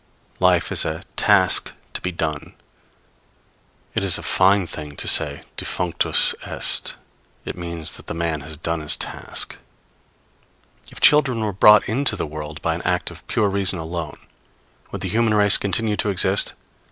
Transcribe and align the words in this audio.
Life 0.39 0.71
is 0.71 0.83
a 0.83 1.03
task 1.15 1.73
to 1.93 2.01
be 2.01 2.11
done. 2.11 2.55
It 3.93 4.03
is 4.03 4.17
a 4.17 4.23
fine 4.23 4.65
thing 4.65 4.95
to 4.95 5.07
say 5.07 5.43
defunctus 5.59 6.33
est; 6.43 6.95
it 7.45 7.55
means 7.55 7.93
that 7.93 8.07
the 8.07 8.15
man 8.15 8.39
has 8.41 8.57
done 8.57 8.79
his 8.79 8.97
task. 8.97 9.57
If 10.91 11.01
children 11.01 11.41
were 11.41 11.53
brought 11.53 11.87
into 11.87 12.15
the 12.15 12.25
world 12.25 12.63
by 12.63 12.73
an 12.73 12.81
act 12.81 13.11
of 13.11 13.27
pure 13.27 13.47
reason 13.51 13.77
alone, 13.77 14.17
would 14.91 15.01
the 15.01 15.07
human 15.07 15.35
race 15.35 15.57
continue 15.57 15.97
to 15.97 16.09
exist? 16.09 16.53